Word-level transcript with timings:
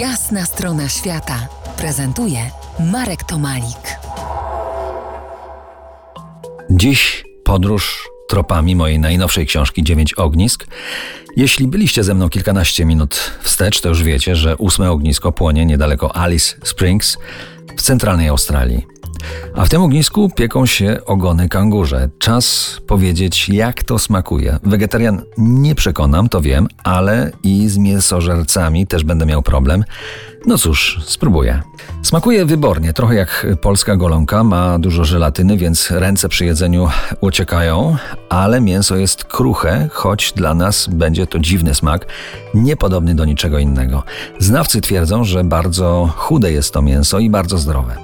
Jasna 0.00 0.46
strona 0.46 0.88
świata 0.88 1.48
prezentuje 1.76 2.38
Marek 2.92 3.24
Tomalik. 3.24 3.98
Dziś 6.70 7.24
podróż 7.44 8.08
tropami 8.28 8.76
mojej 8.76 8.98
najnowszej 8.98 9.46
książki 9.46 9.82
Dziewięć 9.82 10.14
ognisk. 10.14 10.66
Jeśli 11.36 11.66
byliście 11.66 12.04
ze 12.04 12.14
mną 12.14 12.28
kilkanaście 12.28 12.84
minut 12.84 13.32
wstecz, 13.42 13.80
to 13.80 13.88
już 13.88 14.02
wiecie, 14.02 14.36
że 14.36 14.56
ósme 14.56 14.90
ognisko 14.90 15.32
płonie 15.32 15.66
niedaleko 15.66 16.16
Alice 16.16 16.56
Springs 16.64 17.18
w 17.76 17.82
centralnej 17.82 18.28
Australii. 18.28 18.86
A 19.54 19.64
w 19.64 19.68
tym 19.68 19.82
ognisku 19.82 20.30
pieką 20.30 20.66
się 20.66 20.98
ogony 21.06 21.48
kangurze. 21.48 22.08
Czas 22.18 22.76
powiedzieć, 22.86 23.48
jak 23.48 23.82
to 23.82 23.98
smakuje. 23.98 24.58
Wegetarian 24.62 25.22
nie 25.38 25.74
przekonam, 25.74 26.28
to 26.28 26.40
wiem, 26.40 26.68
ale 26.84 27.30
i 27.42 27.68
z 27.68 27.78
mięsożercami 27.78 28.86
też 28.86 29.04
będę 29.04 29.26
miał 29.26 29.42
problem. 29.42 29.84
No 30.46 30.58
cóż, 30.58 31.00
spróbuję. 31.04 31.62
Smakuje 32.02 32.44
wybornie, 32.44 32.92
trochę 32.92 33.14
jak 33.14 33.46
polska 33.60 33.96
golonka, 33.96 34.44
ma 34.44 34.78
dużo 34.78 35.04
żelatyny, 35.04 35.56
więc 35.56 35.90
ręce 35.90 36.28
przy 36.28 36.44
jedzeniu 36.44 36.88
uciekają, 37.20 37.96
ale 38.28 38.60
mięso 38.60 38.96
jest 38.96 39.24
kruche, 39.24 39.88
choć 39.92 40.32
dla 40.32 40.54
nas 40.54 40.88
będzie 40.88 41.26
to 41.26 41.38
dziwny 41.38 41.74
smak, 41.74 42.06
niepodobny 42.54 43.14
do 43.14 43.24
niczego 43.24 43.58
innego. 43.58 44.02
Znawcy 44.38 44.80
twierdzą, 44.80 45.24
że 45.24 45.44
bardzo 45.44 46.12
chude 46.16 46.52
jest 46.52 46.72
to 46.72 46.82
mięso 46.82 47.18
i 47.18 47.30
bardzo 47.30 47.58
zdrowe. 47.58 47.96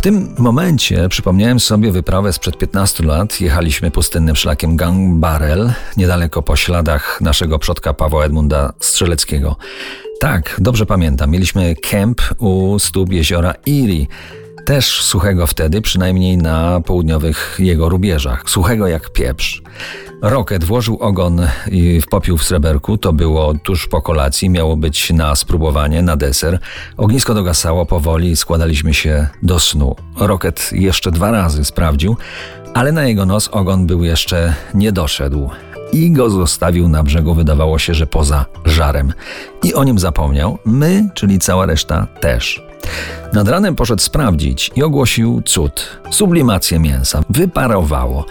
W 0.00 0.02
tym 0.02 0.34
momencie 0.38 1.08
przypomniałem 1.08 1.60
sobie 1.60 1.92
wyprawę 1.92 2.32
sprzed 2.32 2.58
15 2.58 3.04
lat. 3.04 3.40
Jechaliśmy 3.40 3.90
pustynnym 3.90 4.36
szlakiem 4.36 4.76
Gang 4.76 5.18
Barrel, 5.18 5.72
niedaleko 5.96 6.42
po 6.42 6.56
śladach 6.56 7.20
naszego 7.20 7.58
przodka 7.58 7.94
Pawła 7.94 8.24
Edmunda 8.24 8.72
Strzeleckiego. 8.78 9.56
Tak, 10.20 10.56
dobrze 10.58 10.86
pamiętam. 10.86 11.30
Mieliśmy 11.30 11.74
kemp 11.76 12.20
u 12.38 12.78
stóp 12.78 13.12
jeziora 13.12 13.54
Erie. 13.68 14.06
Też 14.70 15.02
suchego 15.02 15.46
wtedy, 15.46 15.82
przynajmniej 15.82 16.36
na 16.36 16.80
południowych 16.80 17.56
jego 17.58 17.88
rubieżach. 17.88 18.42
Suchego 18.46 18.86
jak 18.86 19.12
pieprz. 19.12 19.62
Rocket 20.22 20.64
włożył 20.64 20.98
ogon 21.00 21.46
w 22.02 22.06
popiół 22.10 22.38
w 22.38 22.44
sreberku, 22.44 22.98
to 22.98 23.12
było 23.12 23.54
tuż 23.54 23.88
po 23.88 24.02
kolacji, 24.02 24.50
miało 24.50 24.76
być 24.76 25.10
na 25.10 25.34
spróbowanie, 25.34 26.02
na 26.02 26.16
deser. 26.16 26.58
Ognisko 26.96 27.34
dogasało 27.34 27.86
powoli, 27.86 28.36
składaliśmy 28.36 28.94
się 28.94 29.28
do 29.42 29.58
snu. 29.58 29.96
Rocket 30.16 30.70
jeszcze 30.72 31.10
dwa 31.10 31.30
razy 31.30 31.64
sprawdził, 31.64 32.16
ale 32.74 32.92
na 32.92 33.04
jego 33.04 33.26
nos 33.26 33.48
ogon 33.48 33.86
był 33.86 34.04
jeszcze 34.04 34.54
nie 34.74 34.92
doszedł 34.92 35.50
i 35.92 36.10
go 36.12 36.30
zostawił 36.30 36.88
na 36.88 37.02
brzegu, 37.02 37.34
wydawało 37.34 37.78
się, 37.78 37.94
że 37.94 38.06
poza 38.06 38.46
żarem. 38.64 39.12
I 39.62 39.74
o 39.74 39.84
nim 39.84 39.98
zapomniał, 39.98 40.58
my, 40.64 41.08
czyli 41.14 41.38
cała 41.38 41.66
reszta, 41.66 42.06
też. 42.20 42.69
Nad 43.32 43.48
ranem 43.48 43.76
poszedł 43.76 44.02
sprawdzić 44.02 44.70
i 44.76 44.82
ogłosił 44.82 45.42
cud. 45.44 45.98
Sublimację 46.10 46.78
mięsa. 46.78 47.22
Wyparowało. 47.30 48.26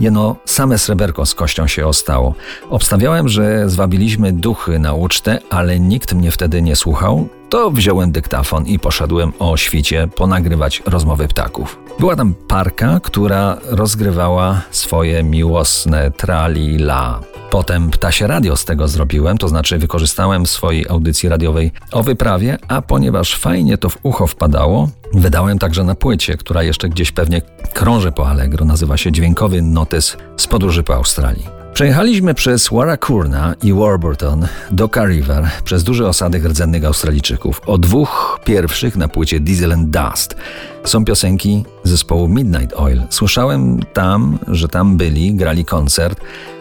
Jeno 0.00 0.36
same 0.44 0.78
sreberko 0.78 1.26
z 1.26 1.34
kością 1.34 1.66
się 1.66 1.86
ostało. 1.86 2.34
Obstawiałem, 2.70 3.28
że 3.28 3.68
zwabiliśmy 3.68 4.32
duchy 4.32 4.78
na 4.78 4.94
ucztę, 4.94 5.38
ale 5.50 5.80
nikt 5.80 6.14
mnie 6.14 6.30
wtedy 6.30 6.62
nie 6.62 6.76
słuchał. 6.76 7.28
To 7.48 7.70
wziąłem 7.70 8.12
dyktafon 8.12 8.66
i 8.66 8.78
poszedłem 8.78 9.32
o 9.38 9.56
świcie 9.56 10.08
ponagrywać 10.16 10.82
rozmowy 10.86 11.28
ptaków. 11.28 11.78
Była 12.00 12.16
tam 12.16 12.34
parka, 12.48 13.00
która 13.02 13.58
rozgrywała 13.64 14.62
swoje 14.70 15.22
miłosne 15.22 16.10
trali-la. 16.10 17.20
Potem 17.50 17.90
ptasie 17.90 18.26
radio 18.26 18.56
z 18.56 18.64
tego 18.64 18.88
zrobiłem, 18.88 19.38
to 19.38 19.48
znaczy 19.48 19.78
wykorzystałem 19.78 20.44
w 20.44 20.50
swojej 20.50 20.88
audycji 20.88 21.28
radiowej 21.28 21.72
o 21.92 22.02
wyprawie, 22.02 22.58
a 22.68 22.82
ponieważ 22.82 23.36
fajnie 23.36 23.78
to 23.78 23.88
w 23.88 23.98
ucho 24.02 24.26
wpadało, 24.26 24.88
wydałem 25.14 25.58
także 25.58 25.84
na 25.84 25.94
płycie, 25.94 26.36
która 26.36 26.62
jeszcze 26.62 26.88
gdzieś 26.88 27.12
pewnie 27.12 27.42
krąży 27.72 28.12
po 28.12 28.28
Allegro, 28.28 28.64
nazywa 28.64 28.96
się 28.96 29.12
Dźwiękowy 29.12 29.62
Notes 29.62 30.16
z 30.36 30.46
podróży 30.46 30.82
po 30.82 30.94
Australii. 30.94 31.62
Przejechaliśmy 31.74 32.34
przez 32.34 32.68
Warrakurna 32.72 33.54
i 33.62 33.72
Warburton 33.72 34.48
do 34.70 34.90
River 35.06 35.50
przez 35.64 35.84
duże 35.84 36.08
osady 36.08 36.38
rdzennych 36.38 36.84
Australijczyków. 36.84 37.60
O 37.66 37.78
dwóch 37.78 38.40
pierwszych 38.44 38.96
na 38.96 39.08
płycie 39.08 39.40
Diesel 39.40 39.72
and 39.72 39.90
Dust 39.90 40.36
są 40.84 41.04
piosenki 41.04 41.64
zespołu 41.84 42.28
Midnight 42.28 42.72
Oil. 42.76 43.02
Słyszałem 43.10 43.80
tam, 43.92 44.38
że 44.48 44.68
tam 44.68 44.96
byli, 44.96 45.34
grali 45.34 45.64
koncert 45.64 46.20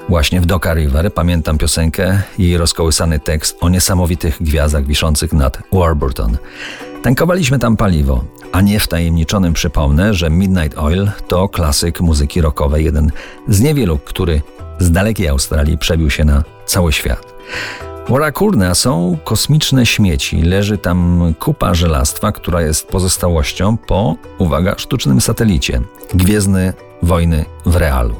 właśnie 0.09 0.41
w 0.41 0.45
Doka 0.45 0.73
River. 0.73 1.13
Pamiętam 1.13 1.57
piosenkę 1.57 2.21
i 2.37 2.43
jej 2.43 2.57
rozkołysany 2.57 3.19
tekst 3.19 3.57
o 3.61 3.69
niesamowitych 3.69 4.37
gwiazdach 4.41 4.85
wiszących 4.85 5.33
nad 5.33 5.59
Warburton. 5.71 6.37
Tankowaliśmy 7.01 7.59
tam 7.59 7.77
paliwo, 7.77 8.23
a 8.51 8.61
nie 8.61 8.79
wtajemniczonym 8.79 9.53
przypomnę, 9.53 10.13
że 10.13 10.29
Midnight 10.29 10.77
Oil 10.77 11.09
to 11.27 11.49
klasyk 11.49 12.01
muzyki 12.01 12.41
rockowej, 12.41 12.85
jeden 12.85 13.11
z 13.47 13.61
niewielu, 13.61 13.99
który 14.05 14.41
z 14.79 14.91
dalekiej 14.91 15.27
Australii 15.27 15.77
przebił 15.77 16.09
się 16.09 16.25
na 16.25 16.43
cały 16.65 16.93
świat. 16.93 17.33
Warakurna 18.11 18.75
są 18.75 19.17
kosmiczne 19.23 19.85
śmieci. 19.85 20.41
Leży 20.41 20.77
tam 20.77 21.33
kupa 21.39 21.73
żelastwa, 21.73 22.31
która 22.31 22.61
jest 22.61 22.87
pozostałością 22.87 23.77
po, 23.77 24.15
uwaga, 24.37 24.75
sztucznym 24.77 25.21
satelicie. 25.21 25.81
Gwiezdny 26.13 26.73
wojny 27.01 27.45
w 27.65 27.75
realu. 27.75 28.15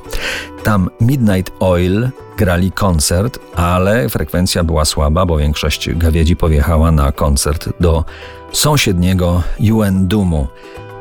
Tam 0.64 0.90
Midnight 1.02 1.54
Oil 1.60 2.10
grali 2.38 2.72
koncert, 2.72 3.40
ale 3.56 4.10
frekwencja 4.10 4.64
była 4.64 4.86
słaba, 4.86 5.26
bo 5.26 5.38
większość 5.38 5.90
gawiedzi 5.94 6.36
pojechała 6.36 6.92
na 6.92 7.12
koncert 7.12 7.70
do 7.80 8.06
sąsiedniego 8.52 9.44
UN 9.74 10.08
Dumu. 10.08 10.48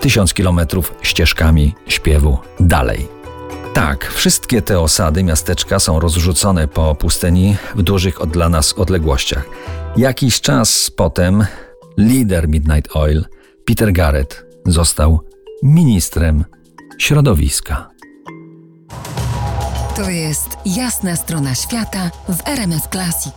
Tysiąc 0.01 0.35
kilometrów 0.35 0.95
ścieżkami 1.03 1.75
śpiewu 1.87 2.39
dalej. 2.61 3.20
Tak, 3.81 4.11
wszystkie 4.11 4.63
te 4.63 4.81
osady, 4.81 5.23
miasteczka 5.23 5.79
są 5.79 6.01
rozrzucone 6.01 6.69
po 6.69 6.95
pustyni 6.95 7.57
w 7.75 7.83
dużych 7.83 8.21
od 8.21 8.31
dla 8.31 8.49
nas 8.49 8.73
odległościach. 8.73 9.45
Jakiś 9.97 10.41
czas 10.41 10.91
potem 10.91 11.47
lider 11.99 12.49
Midnight 12.49 12.97
Oil, 12.97 13.25
Peter 13.65 13.93
Garrett, 13.93 14.45
został 14.67 15.21
ministrem 15.63 16.45
środowiska. 16.99 17.91
To 19.97 20.11
jest 20.11 20.49
jasna 20.67 21.17
strona 21.17 21.55
świata 21.55 22.11
w 22.29 22.49
RMS 22.49 22.83
Classic. 22.93 23.35